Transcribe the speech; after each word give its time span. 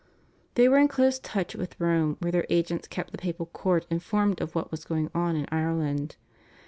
They 0.55 0.67
were 0.67 0.79
in 0.79 0.87
close 0.87 1.19
touch 1.19 1.53
with 1.53 1.79
Rome 1.79 2.17
where 2.19 2.31
their 2.31 2.47
agents 2.49 2.87
kept 2.87 3.11
the 3.11 3.19
Papal 3.19 3.45
Court 3.45 3.85
informed 3.91 4.41
of 4.41 4.55
what 4.55 4.71
was 4.71 4.83
going 4.83 5.11
on 5.13 5.35
in 5.35 5.45
Ireland. 5.51 6.15